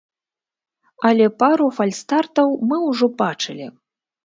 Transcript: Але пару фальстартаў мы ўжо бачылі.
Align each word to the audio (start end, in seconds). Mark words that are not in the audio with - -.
Але 1.09 1.25
пару 1.43 1.67
фальстартаў 1.77 2.47
мы 2.73 2.83
ўжо 2.89 3.13
бачылі. 3.23 3.71